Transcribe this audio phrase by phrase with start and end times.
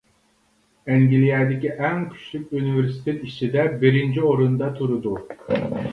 [0.93, 5.15] ئەنگلىيەدىكى ئەڭ كۈچلۈك ئۇنىۋېرسىتېت ئىچىدە بىرىنچى ئورۇندا تۇرىدۇ.